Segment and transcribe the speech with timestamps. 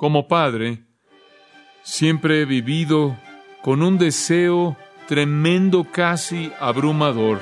[0.00, 0.82] Como padre,
[1.82, 3.18] siempre he vivido
[3.60, 4.74] con un deseo
[5.06, 7.38] tremendo, casi abrumador,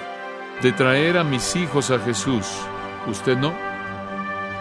[0.60, 2.48] de traer a mis hijos a Jesús.
[3.06, 3.54] ¿Usted no?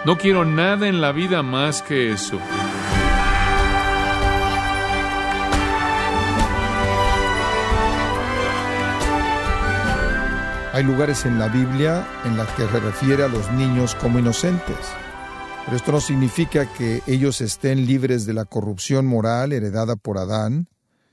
[0.06, 2.40] No quiero nada en la vida más que eso.
[10.72, 14.96] Hay lugares en la Biblia en las que se refiere a los niños como inocentes.
[15.68, 20.70] Pero esto no significa que ellos estén libres de la corrupción moral heredada por Adán,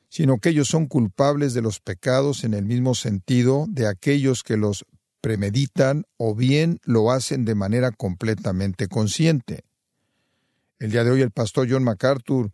[0.08, 4.56] sino que ellos son culpables de los pecados en el mismo sentido de aquellos que
[4.56, 4.86] los
[5.20, 9.64] premeditan o bien lo hacen de manera completamente consciente.
[10.78, 12.52] El día de hoy el pastor John MacArthur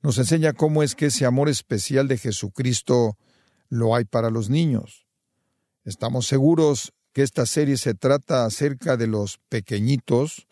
[0.00, 3.18] nos enseña cómo es que ese amor especial de Jesucristo
[3.68, 5.06] lo hay para los niños.
[5.84, 10.46] Estamos seguros que esta serie se trata acerca de los pequeñitos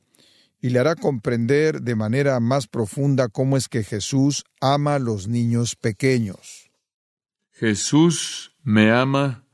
[0.60, 5.28] y le hará comprender de manera más profunda cómo es que Jesús ama a los
[5.28, 6.70] niños pequeños.
[7.52, 9.44] Jesús me ama,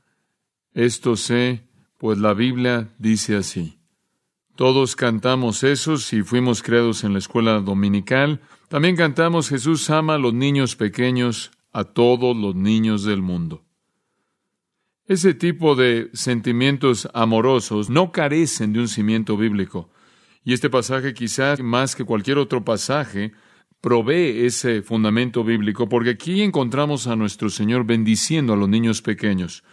[0.73, 1.63] esto sé,
[1.97, 3.79] pues la Biblia dice así.
[4.55, 8.41] Todos cantamos eso si fuimos creados en la escuela dominical.
[8.69, 13.63] También cantamos Jesús ama a los niños pequeños, a todos los niños del mundo.
[15.05, 19.89] Ese tipo de sentimientos amorosos no carecen de un cimiento bíblico.
[20.47, 23.33] Y este pasaje quizás más que cualquier otro pasaje
[23.81, 29.65] provee ese fundamento bíblico porque aquí encontramos a nuestro Señor bendiciendo a los niños pequeños.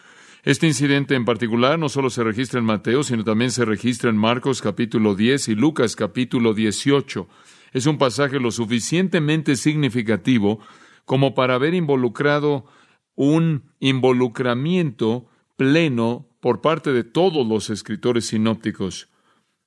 [0.43, 4.17] Este incidente en particular no solo se registra en Mateo, sino también se registra en
[4.17, 7.29] Marcos capítulo 10 y Lucas capítulo 18.
[7.73, 10.59] Es un pasaje lo suficientemente significativo
[11.05, 12.67] como para haber involucrado
[13.15, 19.14] un involucramiento pleno por parte de todos los escritores sinópticos.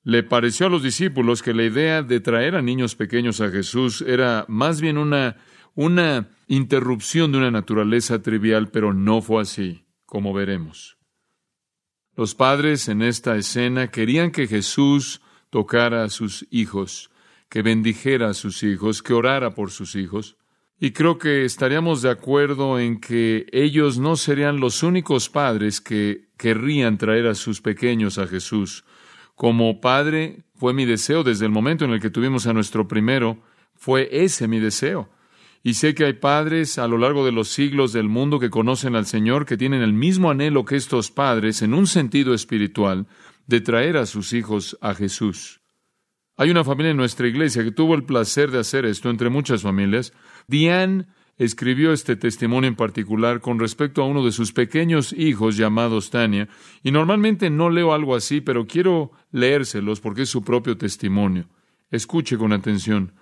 [0.07, 4.01] Le pareció a los discípulos que la idea de traer a niños pequeños a Jesús
[4.07, 5.35] era más bien una,
[5.75, 10.97] una interrupción de una naturaleza trivial, pero no fue así, como veremos.
[12.15, 17.11] Los padres en esta escena querían que Jesús tocara a sus hijos,
[17.49, 20.37] que bendijera a sus hijos, que orara por sus hijos.
[20.79, 26.29] Y creo que estaríamos de acuerdo en que ellos no serían los únicos padres que
[26.37, 28.85] querrían traer a sus pequeños a Jesús.
[29.37, 33.37] Como padre fue mi deseo desde el momento en el que tuvimos a nuestro primero,
[33.75, 35.11] fue ese mi deseo.
[35.61, 38.95] Y sé que hay padres a lo largo de los siglos del mundo que conocen
[38.95, 43.05] al Señor, que tienen el mismo anhelo que estos padres, en un sentido espiritual,
[43.45, 45.61] de traer a sus hijos a Jesús.
[46.35, 49.61] Hay una familia en nuestra iglesia que tuvo el placer de hacer esto entre muchas
[49.61, 50.13] familias.
[50.47, 51.05] Diane
[51.37, 56.49] escribió este testimonio en particular con respecto a uno de sus pequeños hijos llamados Tania,
[56.83, 61.47] y normalmente no leo algo así, pero quiero leérselos porque es su propio testimonio.
[61.91, 63.13] Escuche con atención.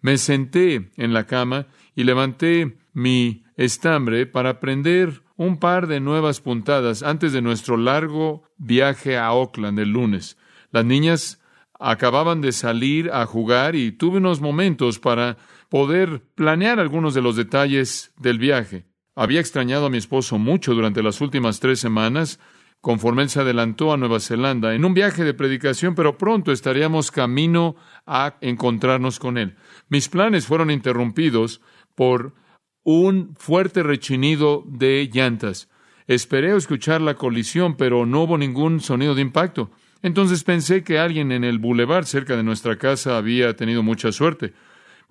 [0.00, 6.40] Me senté en la cama y levanté mi estambre para prender un par de nuevas
[6.40, 10.36] puntadas antes de nuestro largo viaje a Oakland el lunes.
[10.70, 11.42] Las niñas
[11.78, 15.36] acababan de salir a jugar y tuve unos momentos para
[15.72, 18.84] poder planear algunos de los detalles del viaje.
[19.16, 22.38] Había extrañado a mi esposo mucho durante las últimas tres semanas,
[22.82, 27.10] conforme él se adelantó a Nueva Zelanda en un viaje de predicación, pero pronto estaríamos
[27.10, 27.74] camino
[28.04, 29.56] a encontrarnos con él.
[29.88, 31.62] Mis planes fueron interrumpidos
[31.94, 32.34] por
[32.82, 35.70] un fuerte rechinido de llantas.
[36.06, 39.70] Esperé escuchar la colisión, pero no hubo ningún sonido de impacto.
[40.02, 44.52] Entonces pensé que alguien en el bulevar cerca de nuestra casa había tenido mucha suerte.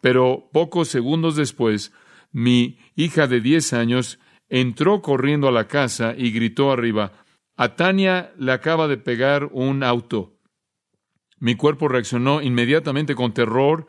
[0.02, 1.94] Pero pocos segundos después,
[2.32, 4.20] mi hija de diez años
[4.50, 7.14] entró corriendo a la casa y gritó arriba
[7.56, 10.38] A Tania le acaba de pegar un auto.
[11.40, 13.88] Mi cuerpo reaccionó inmediatamente con terror.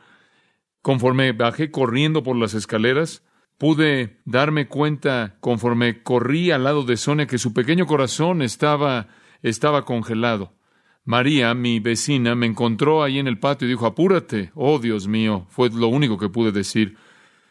[0.82, 3.22] Conforme bajé corriendo por las escaleras,
[3.58, 9.08] pude darme cuenta, conforme corrí al lado de Sonia, que su pequeño corazón estaba,
[9.42, 10.54] estaba congelado.
[11.04, 14.52] María, mi vecina, me encontró ahí en el patio y dijo, apúrate.
[14.54, 16.96] Oh, Dios mío, fue lo único que pude decir.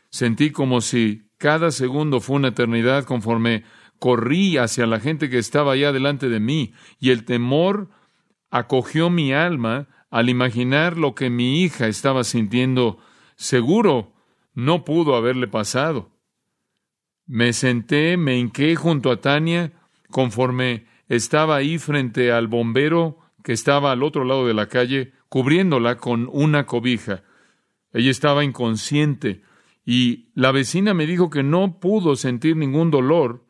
[0.09, 3.63] Sentí como si cada segundo fue una eternidad conforme
[4.00, 7.89] corrí hacia la gente que estaba allá delante de mí, y el temor
[8.50, 13.00] acogió mi alma al imaginar lo que mi hija estaba sintiendo.
[13.36, 14.13] Seguro
[14.54, 16.12] no pudo haberle pasado.
[17.25, 19.71] Me senté, me hinqué junto a Tania,
[20.09, 25.97] conforme estaba ahí frente al bombero que estaba al otro lado de la calle, cubriéndola
[25.97, 27.23] con una cobija.
[27.93, 29.41] Ella estaba inconsciente
[29.85, 33.45] y la vecina me dijo que no pudo sentir ningún dolor.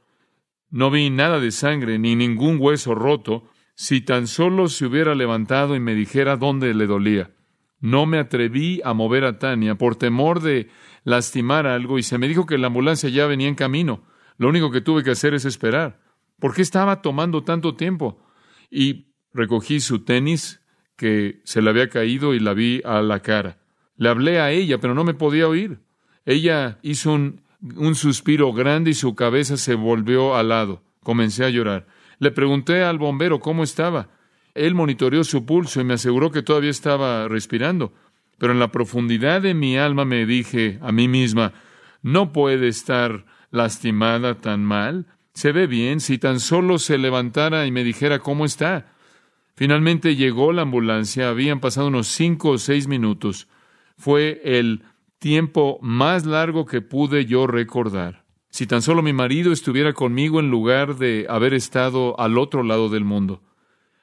[0.70, 5.76] No vi nada de sangre ni ningún hueso roto si tan solo se hubiera levantado
[5.76, 7.32] y me dijera dónde le dolía.
[7.80, 10.70] No me atreví a mover a Tania por temor de
[11.04, 14.04] lastimar algo y se me dijo que la ambulancia ya venía en camino.
[14.38, 16.00] Lo único que tuve que hacer es esperar.
[16.40, 18.24] ¿Por qué estaba tomando tanto tiempo?
[18.70, 20.62] Y recogí su tenis
[20.96, 23.58] que se le había caído y la vi a la cara.
[23.98, 25.80] Le hablé a ella, pero no me podía oír.
[26.26, 27.42] Ella hizo un,
[27.76, 30.84] un suspiro grande y su cabeza se volvió al lado.
[31.04, 31.88] Comencé a llorar.
[32.20, 34.10] Le pregunté al bombero cómo estaba.
[34.54, 37.94] Él monitoreó su pulso y me aseguró que todavía estaba respirando.
[38.38, 41.54] Pero en la profundidad de mi alma me dije a mí misma,
[42.02, 45.06] no puede estar lastimada tan mal.
[45.34, 48.94] Se ve bien si tan solo se levantara y me dijera cómo está.
[49.62, 53.48] Finalmente llegó la ambulancia, habían pasado unos cinco o seis minutos.
[53.96, 54.82] Fue el
[55.20, 58.26] tiempo más largo que pude yo recordar.
[58.50, 62.90] Si tan solo mi marido estuviera conmigo en lugar de haber estado al otro lado
[62.90, 63.44] del mundo.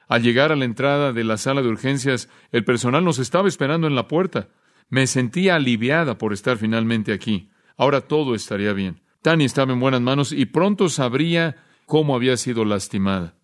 [0.07, 3.85] Al llegar a la entrada de la sala de urgencias, el personal nos estaba esperando
[3.85, 4.47] en la puerta.
[4.87, 7.49] Me sentía aliviada por estar finalmente aquí.
[7.75, 9.01] Ahora todo estaría bien.
[9.21, 13.35] Tani estaba en buenas manos y pronto sabría cómo había sido lastimada.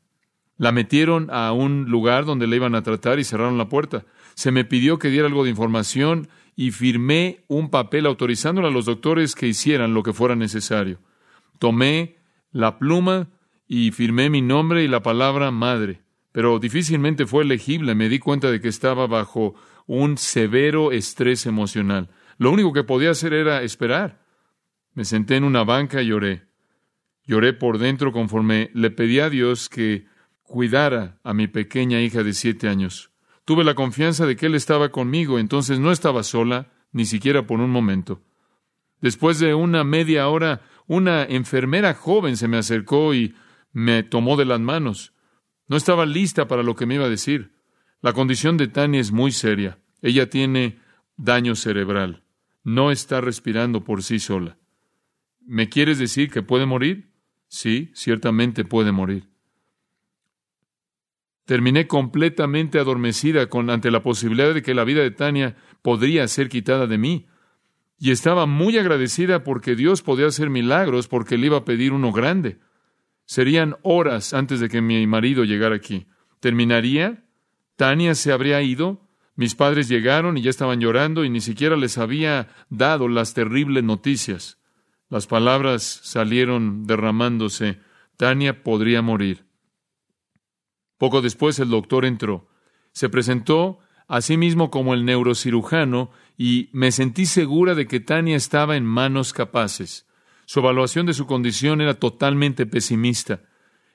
[0.58, 4.06] La metieron a un lugar donde la iban a tratar y cerraron la puerta.
[4.36, 8.86] Se me pidió que diera algo de información y firmé un papel autorizándole a los
[8.86, 11.00] doctores que hicieran lo que fuera necesario.
[11.60, 12.18] Tomé
[12.52, 13.28] la pluma
[13.68, 16.06] y firmé mi nombre y la palabra madre
[16.36, 17.96] pero difícilmente fue legible.
[17.96, 19.56] Me di cuenta de que estaba bajo
[19.88, 22.10] un severo estrés emocional.
[22.38, 24.20] Lo único que podía hacer era esperar.
[24.96, 26.44] Me senté en una banca y lloré.
[27.24, 30.08] Lloré por dentro conforme le pedí a Dios que
[30.46, 33.12] cuidara a mi pequeña hija de siete años.
[33.44, 37.60] Tuve la confianza de que Él estaba conmigo, entonces no estaba sola, ni siquiera por
[37.60, 38.22] un momento.
[39.02, 43.36] Después de una media hora, una enfermera joven se me acercó y
[43.72, 45.14] me tomó de las manos.
[45.68, 47.52] No estaba lista para lo que me iba a decir.
[48.02, 49.80] La condición de Tania es muy seria.
[50.02, 50.80] Ella tiene
[51.18, 52.24] daño cerebral.
[52.64, 54.58] No está respirando por sí sola.
[55.42, 57.12] ¿Me quieres decir que puede morir?
[57.48, 59.28] Sí, ciertamente puede morir.
[61.46, 66.50] Terminé completamente adormecida con, ante la posibilidad de que la vida de Tania podría ser
[66.50, 67.28] quitada de mí.
[68.00, 72.12] Y estaba muy agradecida porque Dios podía hacer milagros porque le iba a pedir uno
[72.12, 72.60] grande.
[73.26, 76.08] Serían horas antes de que mi marido llegara aquí.
[76.40, 77.24] Terminaría,
[77.76, 81.98] Tania se habría ido, mis padres llegaron y ya estaban llorando y ni siquiera les
[81.98, 84.60] había dado las terribles noticias.
[85.10, 87.80] Las palabras salieron derramándose.
[88.18, 89.45] Tania podría morir.
[90.98, 92.48] Poco después el doctor entró.
[92.92, 98.36] Se presentó a sí mismo como el neurocirujano y me sentí segura de que Tania
[98.36, 100.06] estaba en manos capaces.
[100.46, 103.42] Su evaluación de su condición era totalmente pesimista.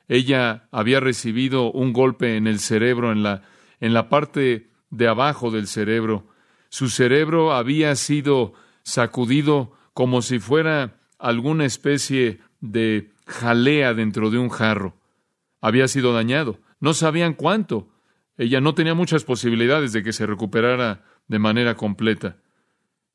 [0.08, 3.42] Ella había recibido un golpe en el cerebro, en la,
[3.80, 6.26] en la parte de abajo del cerebro.
[6.68, 14.48] Su cerebro había sido sacudido como si fuera alguna especie de jalea dentro de un
[14.48, 14.96] jarro.
[15.60, 16.58] Había sido dañado.
[16.80, 17.88] No sabían cuánto.
[18.36, 22.38] Ella no tenía muchas posibilidades de que se recuperara de manera completa.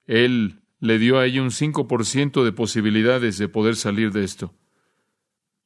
[0.05, 4.53] Él le dio a ella un 5% de posibilidades de poder salir de esto.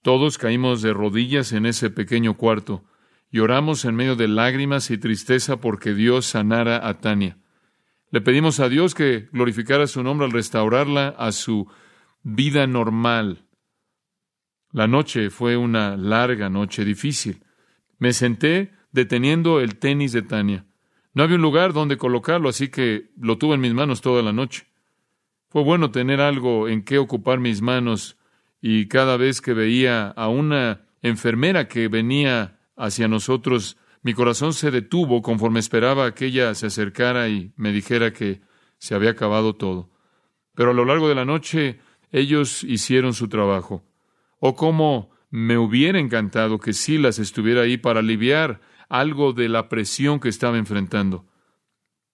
[0.02, 2.86] Todos caímos de rodillas en ese pequeño cuarto
[3.30, 7.38] y oramos en medio de lágrimas y tristeza porque Dios sanara a Tania.
[8.12, 11.70] Le pedimos a Dios que glorificara su nombre al restaurarla a su
[12.24, 13.46] vida normal.
[14.72, 17.44] La noche fue una larga noche difícil.
[18.00, 20.66] Me senté deteniendo el tenis de Tania.
[21.14, 24.34] No había un lugar donde colocarlo, así que lo tuve en mis manos toda la
[24.34, 24.68] noche.
[25.50, 28.18] Fue bueno tener algo en qué ocupar mis manos
[28.62, 34.72] y cada vez que veía a una enfermera que venía hacia nosotros, mi corazón se
[34.72, 38.42] detuvo conforme esperaba que ella se acercara y me dijera que
[38.78, 39.90] se había acabado todo.
[40.56, 41.80] Pero a lo largo de la noche
[42.12, 43.84] ellos hicieron su trabajo.
[44.40, 50.20] O cómo me hubiera encantado que Silas estuviera ahí para aliviar algo de la presión
[50.20, 51.26] que estaba enfrentando.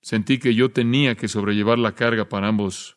[0.01, 2.95] Sentí que yo tenía que sobrellevar la carga para ambos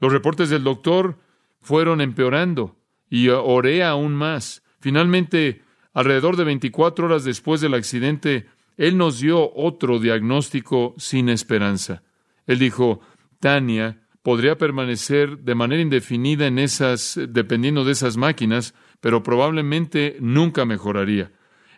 [0.00, 1.18] los reportes del doctor
[1.60, 2.76] fueron empeorando
[3.08, 4.62] y oré aún más.
[4.80, 5.62] Finalmente,
[5.92, 8.48] alrededor de 24 horas después del accidente,
[8.78, 12.02] él nos dio otro diagnóstico sin esperanza.
[12.46, 13.00] Él dijo,
[13.40, 20.64] Tania podría permanecer de manera indefinida en esas, dependiendo de esas máquinas, pero probablemente nunca
[20.64, 21.32] mejoraría.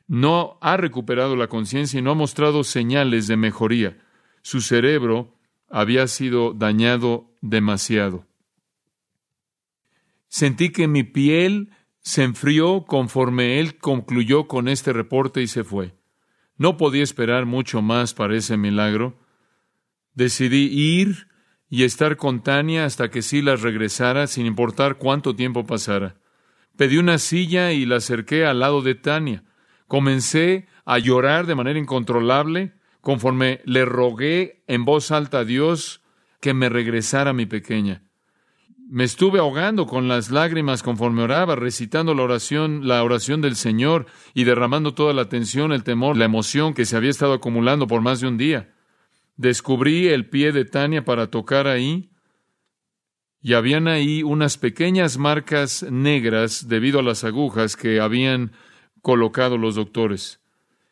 [0.09, 3.99] No ha recuperado la conciencia y no ha mostrado señales de mejoría.
[4.43, 8.27] Su cerebro había sido dañado demasiado.
[10.29, 11.71] Sentí que mi piel
[12.01, 15.95] se enfrió conforme él concluyó con este reporte y se fue.
[16.57, 19.21] No podía esperar mucho más para ese milagro.
[20.15, 21.29] Decidí ir
[21.73, 26.17] y estar con Tania hasta que Silas regresara, sin importar cuánto tiempo pasara.
[26.77, 29.43] Pedí una silla y la acerqué al lado de Tania.
[29.87, 36.03] Comencé a llorar de manera incontrolable conforme le rogué en voz alta a Dios
[36.43, 38.03] que me regresara mi pequeña.
[38.91, 44.05] Me estuve ahogando con las lágrimas conforme oraba, recitando la oración, la oración del Señor
[44.35, 48.03] y derramando toda la tensión, el temor, la emoción que se había estado acumulando por
[48.03, 48.75] más de un día.
[49.37, 52.11] Descubrí el pie de Tania para tocar ahí
[53.41, 58.53] y habían ahí unas pequeñas marcas negras debido a las agujas que habían
[59.01, 60.41] colocado los doctores.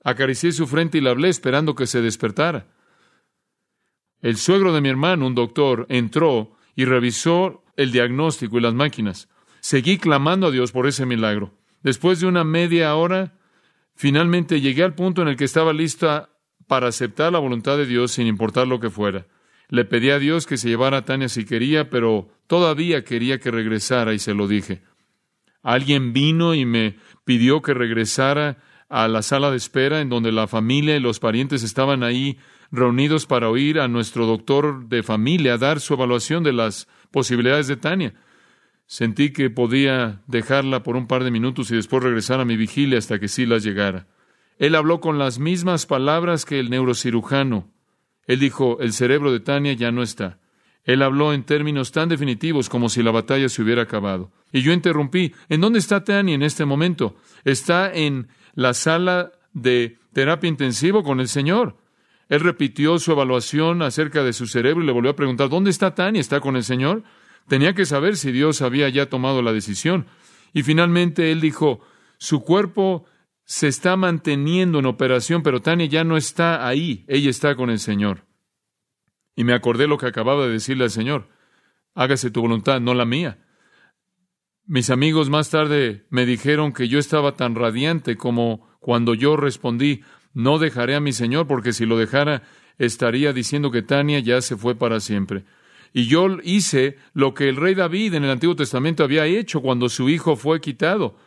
[0.02, 2.66] Acaricié su frente y la hablé esperando que se despertara.
[4.20, 9.28] El suegro de mi hermano, un doctor, entró y revisó el diagnóstico y las máquinas.
[9.60, 11.54] Seguí clamando a Dios por ese milagro.
[11.82, 13.38] Después de una media hora,
[13.94, 16.30] finalmente llegué al punto en el que estaba lista
[16.70, 19.26] para aceptar la voluntad de Dios sin importar lo que fuera.
[19.70, 23.50] Le pedí a Dios que se llevara a Tania si quería, pero todavía quería que
[23.50, 24.80] regresara y se lo dije.
[25.64, 28.58] Alguien vino y me pidió que regresara
[28.88, 32.38] a la sala de espera en donde la familia y los parientes estaban ahí
[32.70, 37.78] reunidos para oír a nuestro doctor de familia dar su evaluación de las posibilidades de
[37.78, 38.14] Tania.
[38.86, 42.96] Sentí que podía dejarla por un par de minutos y después regresar a mi vigilia
[42.96, 44.06] hasta que Silas llegara.
[44.60, 47.70] Él habló con las mismas palabras que el neurocirujano.
[48.26, 50.38] Él dijo, el cerebro de Tania ya no está.
[50.84, 54.30] Él habló en términos tan definitivos como si la batalla se hubiera acabado.
[54.52, 57.16] Y yo interrumpí, ¿en dónde está Tania en este momento?
[57.42, 61.78] Está en la sala de terapia intensivo con el Señor.
[62.28, 65.94] Él repitió su evaluación acerca de su cerebro y le volvió a preguntar, ¿dónde está
[65.94, 66.20] Tania?
[66.20, 67.02] ¿Está con el Señor?
[67.48, 70.04] Tenía que saber si Dios había ya tomado la decisión.
[70.52, 71.80] Y finalmente él dijo,
[72.18, 73.06] su cuerpo
[73.50, 77.80] se está manteniendo en operación, pero Tania ya no está ahí, ella está con el
[77.80, 78.24] Señor.
[79.34, 81.28] Y me acordé lo que acababa de decirle al Señor,
[81.96, 83.44] hágase tu voluntad, no la mía.
[84.66, 90.04] Mis amigos más tarde me dijeron que yo estaba tan radiante como cuando yo respondí,
[90.32, 92.44] no dejaré a mi Señor, porque si lo dejara,
[92.78, 95.44] estaría diciendo que Tania ya se fue para siempre.
[95.92, 99.88] Y yo hice lo que el rey David en el Antiguo Testamento había hecho cuando
[99.88, 101.18] su hijo fue quitado.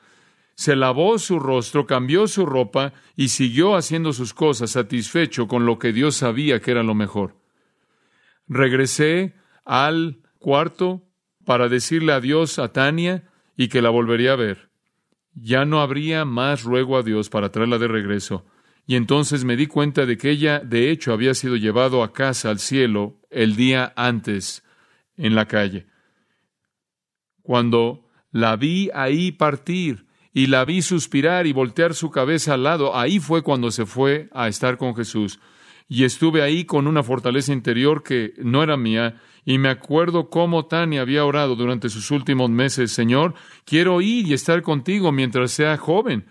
[0.55, 5.79] Se lavó su rostro, cambió su ropa y siguió haciendo sus cosas satisfecho con lo
[5.79, 7.37] que Dios sabía que era lo mejor.
[8.47, 9.33] Regresé
[9.65, 11.03] al cuarto
[11.45, 14.69] para decirle adiós a Tania y que la volvería a ver.
[15.33, 18.45] Ya no habría más ruego a Dios para traerla de regreso.
[18.85, 22.49] Y entonces me di cuenta de que ella, de hecho, había sido llevado a casa
[22.49, 24.63] al cielo el día antes
[25.15, 25.87] en la calle.
[27.41, 32.97] Cuando la vi ahí partir y la vi suspirar y voltear su cabeza al lado,
[32.97, 35.39] ahí fue cuando se fue a estar con Jesús.
[35.87, 40.65] Y estuve ahí con una fortaleza interior que no era mía y me acuerdo cómo
[40.65, 43.35] Tania había orado durante sus últimos meses, Señor,
[43.65, 46.25] quiero ir y estar contigo mientras sea joven.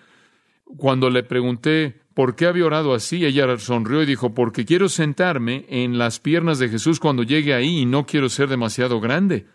[0.65, 5.67] Cuando le pregunté por qué había orado así, ella sonrió y dijo, porque quiero sentarme
[5.69, 9.47] en las piernas de Jesús cuando llegue ahí y no quiero ser demasiado grande.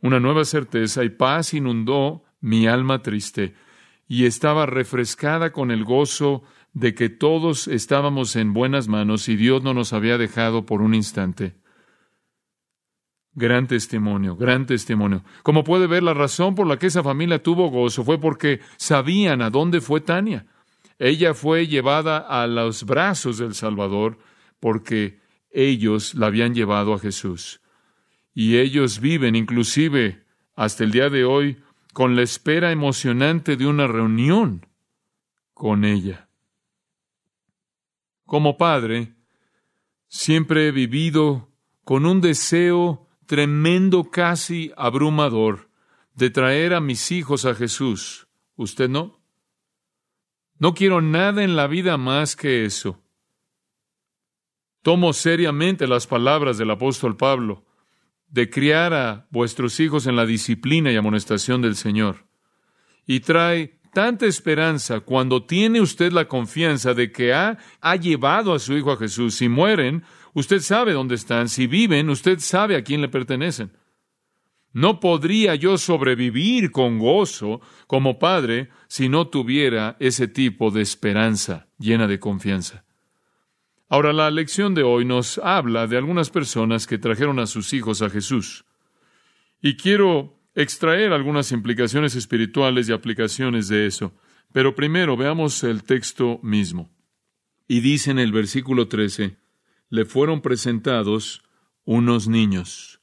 [0.00, 3.54] Una nueva certeza y paz inundó mi alma triste
[4.12, 6.42] y estaba refrescada con el gozo
[6.74, 10.94] de que todos estábamos en buenas manos y Dios no nos había dejado por un
[10.94, 11.54] instante.
[13.32, 15.24] Gran testimonio, gran testimonio.
[15.42, 19.40] Como puede ver, la razón por la que esa familia tuvo gozo fue porque sabían
[19.40, 20.44] a dónde fue Tania.
[20.98, 24.18] Ella fue llevada a los brazos del Salvador
[24.60, 27.62] porque ellos la habían llevado a Jesús.
[28.34, 30.22] Y ellos viven, inclusive
[30.54, 31.62] hasta el día de hoy,
[31.92, 34.66] con la espera emocionante de una reunión
[35.52, 36.28] con ella.
[38.24, 39.14] Como padre,
[40.08, 41.50] siempre he vivido
[41.84, 45.70] con un deseo tremendo, casi abrumador,
[46.14, 48.28] de traer a mis hijos a Jesús.
[48.56, 49.20] ¿Usted no?
[50.58, 53.02] No quiero nada en la vida más que eso.
[54.82, 57.64] Tomo seriamente las palabras del apóstol Pablo
[58.32, 62.26] de criar a vuestros hijos en la disciplina y amonestación del Señor.
[63.06, 67.56] Y trae tanta esperanza cuando tiene usted la confianza de que ha,
[68.00, 69.36] llevado a su hijo a Jesús.
[69.36, 70.02] Si mueren,
[70.34, 71.48] Usted sabe dónde están.
[71.48, 73.72] Si viven, usted sabe a quién le pertenecen.
[74.72, 81.68] No podría yo sobrevivir con gozo como padre si no tuviera ese tipo de esperanza
[81.78, 82.84] llena de confianza.
[83.92, 88.00] Ahora, la lección de hoy nos habla de algunas personas que trajeron a sus hijos
[88.00, 88.64] a Jesús.
[89.60, 94.14] Y quiero extraer algunas implicaciones espirituales y aplicaciones de eso.
[94.50, 96.90] Pero primero veamos el texto mismo.
[97.68, 99.36] Y dice en el versículo 13,
[99.90, 101.42] le fueron presentados
[101.84, 103.02] unos niños.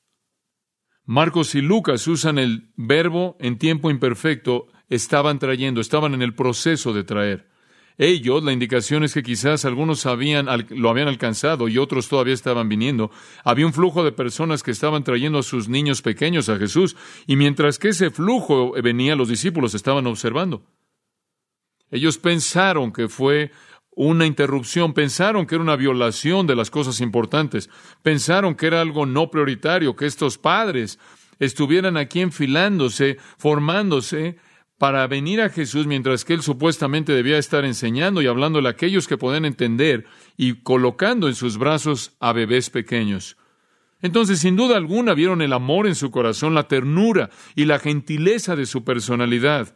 [1.06, 6.94] Marcos y Lucas usan el verbo en tiempo imperfecto, estaban trayendo, estaban en el proceso
[6.94, 7.48] de traer.
[8.02, 12.70] Ellos, la indicación es que quizás algunos habían, lo habían alcanzado y otros todavía estaban
[12.70, 13.12] viniendo.
[13.44, 16.96] Había un flujo de personas que estaban trayendo a sus niños pequeños a Jesús,
[17.28, 20.64] y mientras que ese flujo venía, los discípulos estaban observando.
[21.92, 23.52] Ellos pensaron que fue
[23.92, 27.70] una interrupción, pensaron que era una violación de las cosas importantes,
[28.02, 31.00] pensaron que era algo no prioritario, que estos padres
[31.38, 34.38] estuvieran aquí enfilándose, formándose,
[34.80, 39.08] para venir a Jesús mientras que él supuestamente debía estar enseñando y hablándole a aquellos
[39.08, 40.06] que pueden entender
[40.38, 43.36] y colocando en sus brazos a bebés pequeños.
[44.02, 48.56] Entonces, sin duda alguna, vieron el amor en su corazón, la ternura y la gentileza
[48.56, 49.76] de su personalidad.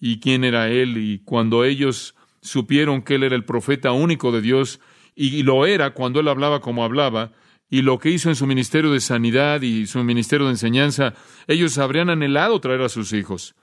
[0.00, 0.98] ¿Y quién era él?
[0.98, 4.80] Y cuando ellos supieron que él era el profeta único de Dios,
[5.14, 7.30] y lo era cuando él hablaba como hablaba,
[7.70, 11.14] y lo que hizo en su ministerio de sanidad y su ministerio de enseñanza,
[11.46, 13.54] ellos habrían anhelado traer a sus hijos.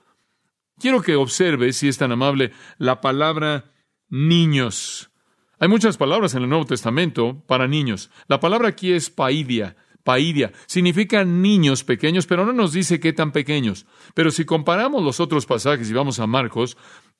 [0.80, 3.74] Quiero que observe, si es tan amable, la palabra
[4.08, 5.10] niños.
[5.58, 8.10] Hay muchas palabras en el Nuevo Testamento para niños.
[8.28, 9.76] La palabra aquí es paidia.
[10.04, 13.84] Paidia significa niños pequeños, pero no nos dice qué tan pequeños.
[14.14, 16.78] Pero si comparamos los otros pasajes y vamos a Marcos,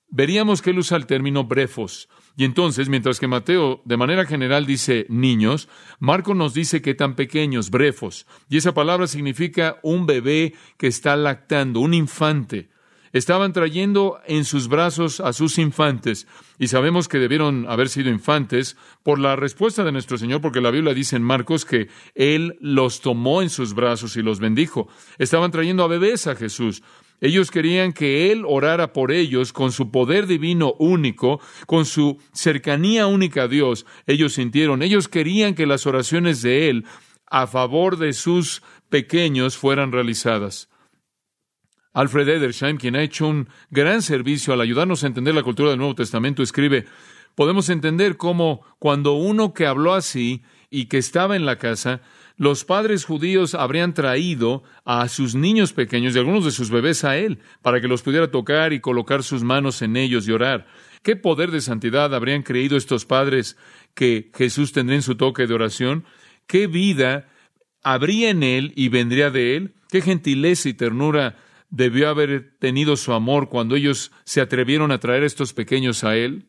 [0.09, 2.09] veríamos que él usa el término brefos.
[2.39, 7.15] Y entonces, mientras que Mateo de manera general dice niños, Marcos nos dice que tan
[7.15, 8.27] pequeños, brefos.
[8.49, 12.71] Y esa palabra significa un bebé que está lactando, un infante.
[13.13, 18.77] Estaban trayendo en sus brazos a sus infantes, y sabemos que debieron haber sido infantes
[19.03, 23.01] por la respuesta de nuestro Señor, porque la Biblia dice en Marcos que Él los
[23.01, 24.89] tomó en sus brazos y los bendijo.
[25.19, 26.83] Estaban trayendo a bebés a Jesús.
[27.21, 33.07] Ellos querían que Él orara por ellos con su poder divino único, con su cercanía
[33.07, 33.87] única a Dios.
[34.07, 36.85] Ellos sintieron, ellos querían que las oraciones de Él
[37.27, 40.69] a favor de sus pequeños fueran realizadas.
[41.93, 45.79] Alfred Edersheim, quien ha hecho un gran servicio al ayudarnos a entender la cultura del
[45.79, 46.87] Nuevo Testamento, escribe,
[47.35, 52.01] podemos entender cómo cuando uno que habló así y que estaba en la casa,
[52.37, 57.17] los padres judíos habrían traído a sus niños pequeños y algunos de sus bebés a
[57.17, 60.67] él, para que los pudiera tocar y colocar sus manos en ellos y orar.
[61.03, 63.57] ¿Qué poder de santidad habrían creído estos padres
[63.95, 66.05] que Jesús tendría en su toque de oración?
[66.47, 67.29] ¿Qué vida
[67.83, 69.75] habría en él y vendría de él?
[69.91, 71.37] ¿Qué gentileza y ternura
[71.71, 76.49] debió haber tenido su amor cuando ellos se atrevieron a traer estos pequeños a Él?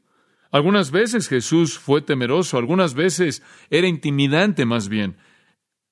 [0.51, 5.15] Algunas veces Jesús fue temeroso, algunas veces era intimidante más bien,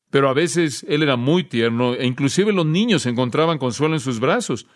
[0.09, 4.19] pero a veces Él era muy tierno e inclusive los niños encontraban consuelo en sus
[4.19, 4.67] brazos.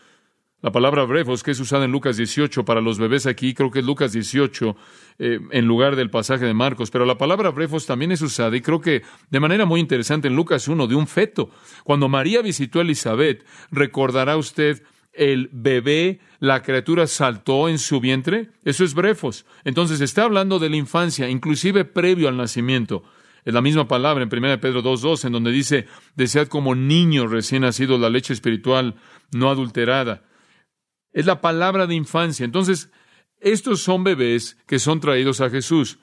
[0.63, 3.79] La palabra brefos, que es usada en Lucas 18 para los bebés aquí, creo que
[3.79, 4.77] es Lucas 18
[5.19, 8.61] eh, en lugar del pasaje de Marcos, pero la palabra brefos también es usada y
[8.61, 11.49] creo que de manera muy interesante en Lucas 1 de un feto.
[11.83, 18.51] Cuando María visitó a Elizabeth, recordará usted el bebé, la criatura saltó en su vientre.
[18.63, 19.45] Eso es brefos.
[19.65, 23.03] Entonces está hablando de la infancia, inclusive previo al nacimiento.
[23.43, 27.63] Es la misma palabra en 1 Pedro 2.2, en donde dice, desead como niño recién
[27.63, 28.95] nacido la leche espiritual
[29.33, 30.23] no adulterada
[31.13, 32.43] es la palabra de infancia.
[32.43, 32.89] Entonces,
[33.39, 35.99] estos son bebés que son traídos a Jesús.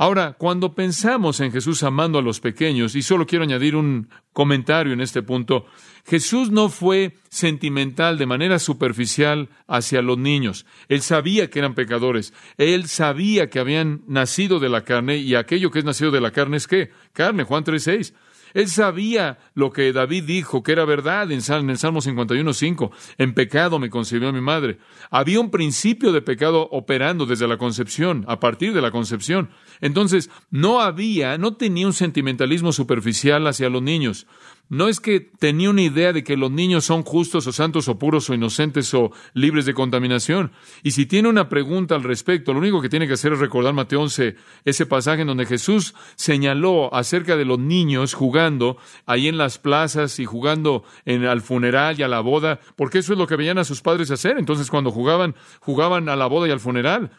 [0.00, 4.94] Ahora, cuando pensamos en Jesús amando a los pequeños, y solo quiero añadir un comentario
[4.94, 5.66] en este punto,
[6.06, 10.64] Jesús no fue sentimental de manera superficial hacia los niños.
[10.88, 12.32] Él sabía que eran pecadores.
[12.56, 16.30] Él sabía que habían nacido de la carne y aquello que es nacido de la
[16.30, 16.90] carne es qué?
[17.12, 18.14] Carne, Juan 3.6.
[18.54, 22.90] Él sabía lo que David dijo, que era verdad en, el Salmo 51.5.
[23.18, 24.78] En pecado me concibió mi madre.
[25.10, 29.50] Había un principio de pecado operando desde la concepción, a partir de la concepción.
[29.80, 34.26] Entonces, no había, no tenía un sentimentalismo superficial hacia los niños.
[34.70, 37.98] No es que tenía una idea de que los niños son justos o santos o
[37.98, 40.52] puros o inocentes o libres de contaminación.
[40.84, 43.74] Y si tiene una pregunta al respecto, lo único que tiene que hacer es recordar
[43.74, 49.38] Mateo 11, ese pasaje en donde Jesús señaló acerca de los niños jugando ahí en
[49.38, 53.26] las plazas y jugando en, al funeral y a la boda, porque eso es lo
[53.26, 54.38] que veían a sus padres hacer.
[54.38, 57.10] Entonces cuando jugaban, jugaban a la boda y al funeral.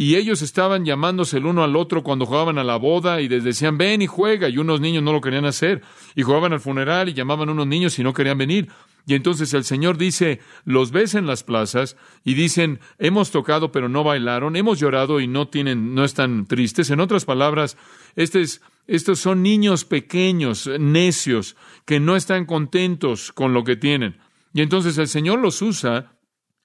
[0.00, 3.44] Y ellos estaban llamándose el uno al otro cuando jugaban a la boda y les
[3.44, 5.82] decían, ven y juega, y unos niños no lo querían hacer.
[6.14, 8.70] Y jugaban al funeral y llamaban a unos niños y no querían venir.
[9.04, 13.90] Y entonces el Señor dice, los ves en las plazas y dicen, hemos tocado pero
[13.90, 16.88] no bailaron, hemos llorado y no tienen, no están tristes.
[16.88, 17.76] En otras palabras,
[18.16, 24.16] estos son niños pequeños, necios, que no están contentos con lo que tienen.
[24.54, 26.16] Y entonces el Señor los usa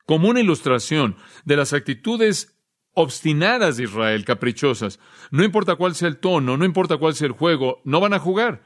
[0.05, 2.54] como una ilustración de las actitudes
[2.95, 4.99] obstinadas de Israel, caprichosas.
[5.29, 8.19] No importa cuál sea el tono, no importa cuál sea el juego, no van a
[8.19, 8.63] jugar.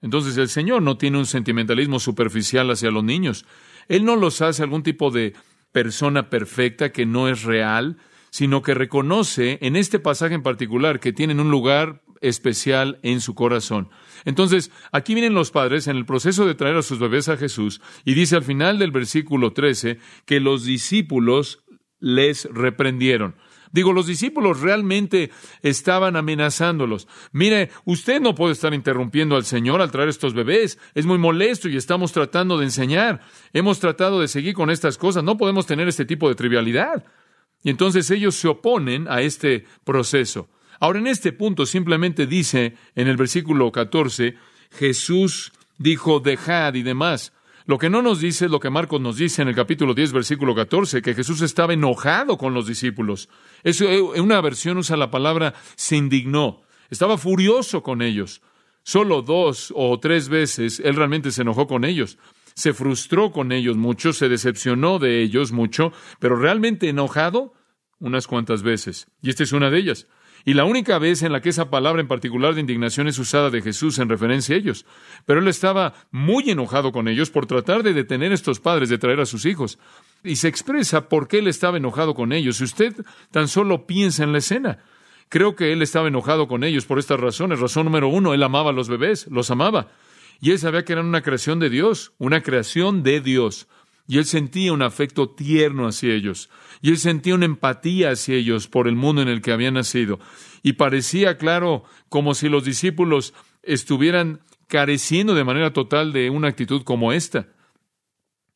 [0.00, 3.44] Entonces el Señor no tiene un sentimentalismo superficial hacia los niños.
[3.88, 5.34] Él no los hace algún tipo de
[5.70, 7.98] persona perfecta que no es real,
[8.30, 13.34] sino que reconoce en este pasaje en particular que tienen un lugar especial en su
[13.34, 13.90] corazón.
[14.24, 17.80] Entonces, aquí vienen los padres en el proceso de traer a sus bebés a Jesús
[18.04, 21.64] y dice al final del versículo 13 que los discípulos
[21.98, 23.34] les reprendieron.
[23.72, 25.30] Digo, los discípulos realmente
[25.62, 27.08] estaban amenazándolos.
[27.32, 30.78] Mire, usted no puede estar interrumpiendo al Señor al traer estos bebés.
[30.94, 33.22] Es muy molesto y estamos tratando de enseñar.
[33.54, 35.24] Hemos tratado de seguir con estas cosas.
[35.24, 37.04] No podemos tener este tipo de trivialidad.
[37.62, 40.50] Y entonces ellos se oponen a este proceso.
[40.78, 44.36] Ahora, en este punto simplemente dice en el versículo 14,
[44.72, 47.32] Jesús dijo, dejad y demás.
[47.66, 50.12] Lo que no nos dice es lo que Marcos nos dice en el capítulo 10,
[50.12, 53.28] versículo 14, que Jesús estaba enojado con los discípulos.
[53.62, 56.62] Eso, en eh, una versión usa la palabra se indignó.
[56.90, 58.42] Estaba furioso con ellos.
[58.82, 62.18] Solo dos o tres veces él realmente se enojó con ellos.
[62.54, 67.54] Se frustró con ellos mucho, se decepcionó de ellos mucho, pero realmente enojado
[68.00, 69.06] unas cuantas veces.
[69.22, 70.08] Y esta es una de ellas.
[70.44, 73.50] Y la única vez en la que esa palabra en particular de indignación es usada
[73.50, 74.86] de Jesús en referencia a ellos.
[75.24, 78.98] Pero él estaba muy enojado con ellos por tratar de detener a estos padres de
[78.98, 79.78] traer a sus hijos.
[80.24, 82.56] Y se expresa por qué él estaba enojado con ellos.
[82.56, 82.94] Si usted
[83.30, 84.78] tan solo piensa en la escena,
[85.28, 87.60] creo que él estaba enojado con ellos por estas razones.
[87.60, 89.88] Razón número uno, él amaba a los bebés, los amaba.
[90.40, 93.68] Y él sabía que eran una creación de Dios, una creación de Dios.
[94.06, 96.50] Y él sentía un afecto tierno hacia ellos.
[96.80, 100.18] Y él sentía una empatía hacia ellos por el mundo en el que habían nacido.
[100.62, 106.82] Y parecía, claro, como si los discípulos estuvieran careciendo de manera total de una actitud
[106.82, 107.48] como esta.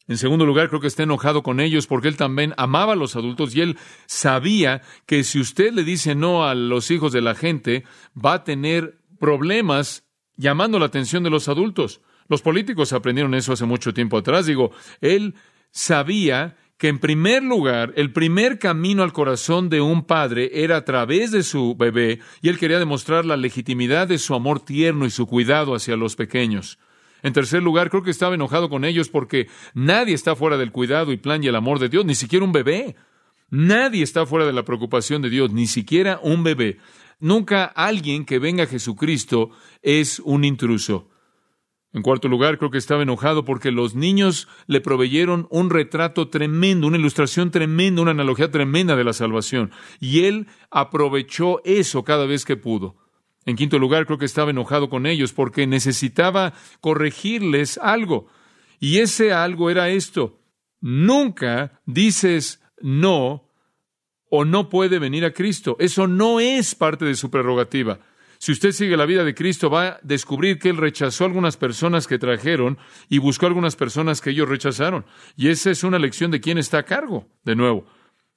[0.08, 3.16] En segundo lugar, creo que está enojado con ellos porque él también amaba a los
[3.16, 7.34] adultos y él sabía que si usted le dice no a los hijos de la
[7.34, 7.84] gente,
[8.16, 10.04] va a tener problemas
[10.36, 12.00] llamando la atención de los adultos.
[12.28, 14.46] Los políticos aprendieron eso hace mucho tiempo atrás.
[14.46, 15.34] Digo, él
[15.70, 20.84] sabía que en primer lugar, el primer camino al corazón de un padre era a
[20.84, 25.10] través de su bebé, y él quería demostrar la legitimidad de su amor tierno y
[25.10, 26.78] su cuidado hacia los pequeños.
[27.22, 31.12] En tercer lugar, creo que estaba enojado con ellos porque nadie está fuera del cuidado
[31.12, 32.94] y plan y el amor de Dios, ni siquiera un bebé.
[33.48, 36.78] Nadie está fuera de la preocupación de Dios, ni siquiera un bebé.
[37.18, 39.50] Nunca alguien que venga a Jesucristo
[39.82, 41.08] es un intruso.
[41.96, 46.86] En cuarto lugar, creo que estaba enojado porque los niños le proveyeron un retrato tremendo,
[46.86, 49.70] una ilustración tremenda, una analogía tremenda de la salvación.
[49.98, 52.96] Y él aprovechó eso cada vez que pudo.
[53.46, 58.26] En quinto lugar, creo que estaba enojado con ellos porque necesitaba corregirles algo.
[58.78, 60.38] Y ese algo era esto.
[60.82, 63.48] Nunca dices no
[64.28, 65.78] o no puede venir a Cristo.
[65.80, 68.00] Eso no es parte de su prerrogativa.
[68.46, 72.06] Si usted sigue la vida de Cristo, va a descubrir que Él rechazó algunas personas
[72.06, 72.78] que trajeron
[73.08, 75.04] y buscó algunas personas que ellos rechazaron.
[75.36, 77.86] Y esa es una lección de quién está a cargo, de nuevo.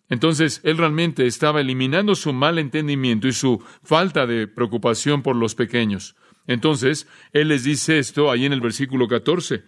[0.10, 5.54] Entonces, Él realmente estaba eliminando su mal entendimiento y su falta de preocupación por los
[5.54, 6.16] pequeños.
[6.48, 9.64] Entonces, Él les dice esto ahí en el versículo 14.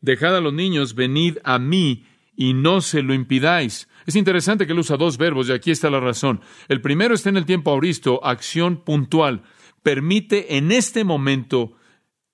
[0.00, 2.04] Dejad a los niños, venid a mí
[2.34, 5.90] y no se lo impidáis es interesante que él usa dos verbos y aquí está
[5.90, 6.40] la razón.
[6.68, 9.42] El primero está en el tiempo auristo, acción puntual.
[9.82, 11.74] Permite en este momento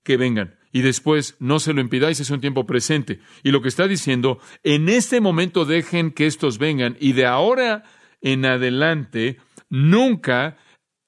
[0.02, 0.56] que vengan.
[0.70, 3.20] Y después no se lo impidáis, es un tiempo presente.
[3.42, 7.84] Y lo que está diciendo, en este momento dejen que estos vengan y de ahora
[8.22, 10.56] en adelante nunca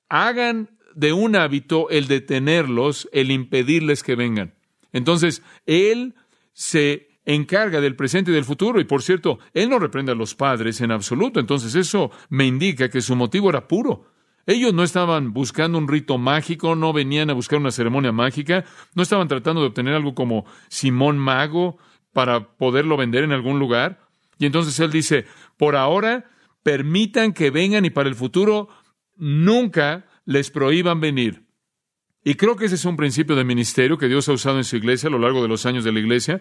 [0.08, 4.54] hagan de un hábito el detenerlos, el impedirles que vengan.
[4.92, 6.14] Entonces, él
[6.52, 8.80] se encarga del presente y del futuro.
[8.80, 11.40] Y por cierto, él no reprende a los padres en absoluto.
[11.40, 14.06] Entonces eso me indica que su motivo era puro.
[14.46, 19.02] Ellos no estaban buscando un rito mágico, no venían a buscar una ceremonia mágica, no
[19.02, 21.78] estaban tratando de obtener algo como Simón Mago
[22.12, 24.00] para poderlo vender en algún lugar.
[24.38, 25.24] Y entonces él dice,
[25.56, 26.30] por ahora,
[26.62, 28.68] permitan que vengan y para el futuro
[29.16, 31.44] nunca les prohíban venir.
[32.22, 34.76] Y creo que ese es un principio de ministerio que Dios ha usado en su
[34.76, 36.40] iglesia a lo largo de los años de la iglesia.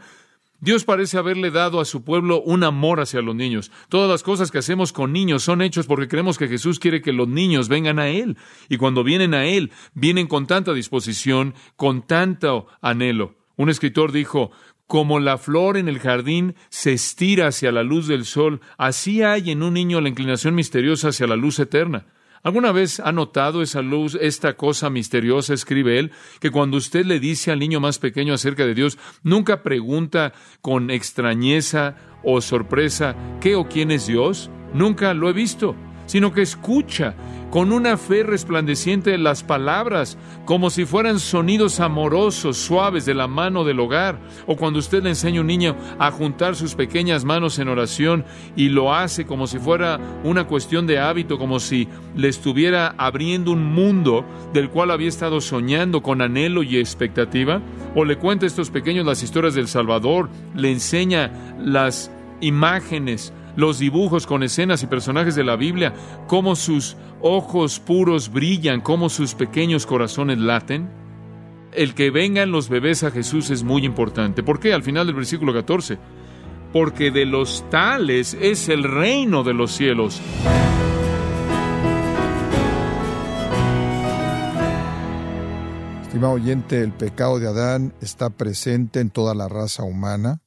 [0.63, 3.69] Dios parece haberle dado a su pueblo un amor hacia los niños.
[3.89, 7.11] Todas las cosas que hacemos con niños son hechos porque creemos que Jesús quiere que
[7.11, 8.37] los niños vengan a Él.
[8.69, 13.35] Y cuando vienen a Él, vienen con tanta disposición, con tanto anhelo.
[13.57, 14.51] Un escritor dijo,
[14.87, 19.51] como la flor en el jardín se estira hacia la luz del sol, así hay
[19.51, 22.05] en un niño la inclinación misteriosa hacia la luz eterna.
[22.43, 27.21] ¿Alguna vez ha notado esa luz, esta cosa misteriosa, escribe él, que cuando usted le
[27.21, 33.55] dice al niño más pequeño acerca de Dios, nunca pregunta con extrañeza o sorpresa qué
[33.55, 34.49] o quién es Dios?
[34.73, 35.75] Nunca lo he visto.
[36.05, 37.15] sino que escucha
[37.53, 43.63] con una fe resplandeciente las palabras, como si fueran sonidos amorosos, suaves de la mano
[43.63, 47.59] del hogar, o cuando usted le enseña a un niño a juntar sus pequeñas manos
[47.59, 52.27] en oración y lo hace como si fuera una cuestión de hábito, como si le
[52.27, 57.61] estuviera abriendo un mundo del cual había estado soñando con anhelo y expectativa,
[57.93, 62.09] o le cuenta a estos pequeños las historias del Salvador, le enseña las
[62.41, 65.93] imágenes, los dibujos con escenas y personajes de la Biblia,
[66.27, 70.89] cómo sus ojos puros brillan, cómo sus pequeños corazones laten.
[71.71, 74.43] El que vengan los bebés a Jesús es muy importante.
[74.43, 74.73] ¿Por qué?
[74.73, 75.97] Al final del versículo 14.
[76.71, 80.21] Porque de los tales es el reino de los cielos.
[86.03, 90.42] Estimado oyente, el pecado de Adán está presente en toda la raza humana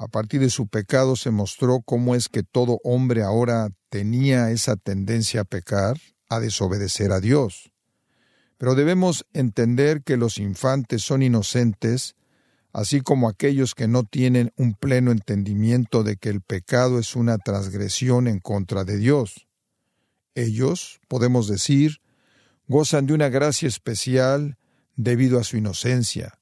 [0.00, 4.76] a partir de su pecado se mostró cómo es que todo hombre ahora tenía esa
[4.76, 5.98] tendencia a pecar,
[6.30, 7.70] a desobedecer a Dios.
[8.56, 12.14] Pero debemos entender que los infantes son inocentes,
[12.72, 17.36] así como aquellos que no tienen un pleno entendimiento de que el pecado es una
[17.36, 19.48] transgresión en contra de Dios.
[20.34, 22.00] Ellos, podemos decir,
[22.68, 24.56] gozan de una gracia especial
[24.96, 26.39] debido a su inocencia.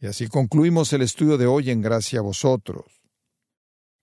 [0.00, 2.84] Y así concluimos el estudio de hoy en gracia a vosotros.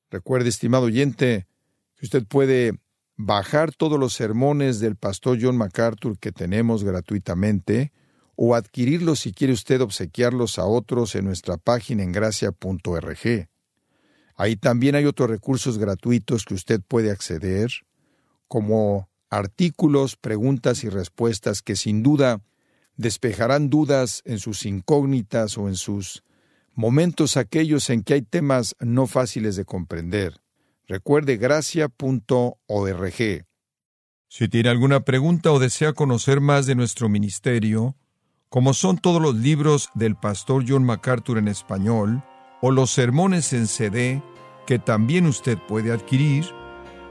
[0.09, 1.47] Recuerde, estimado oyente,
[1.95, 2.73] que usted puede
[3.17, 7.91] bajar todos los sermones del pastor John MacArthur que tenemos gratuitamente
[8.35, 13.49] o adquirirlos si quiere usted obsequiarlos a otros en nuestra página en gracia.org.
[14.35, 17.71] Ahí también hay otros recursos gratuitos que usted puede acceder,
[18.47, 22.41] como artículos, preguntas y respuestas que sin duda
[23.01, 26.23] despejarán dudas en sus incógnitas o en sus
[26.73, 30.41] momentos aquellos en que hay temas no fáciles de comprender.
[30.87, 33.13] Recuerde gracia.org.
[34.27, 37.97] Si tiene alguna pregunta o desea conocer más de nuestro ministerio,
[38.49, 42.23] como son todos los libros del pastor John MacArthur en español,
[42.61, 44.21] o los sermones en CD,
[44.67, 46.45] que también usted puede adquirir,